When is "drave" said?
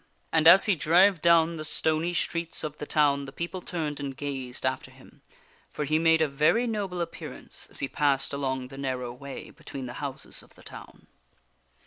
0.75-1.21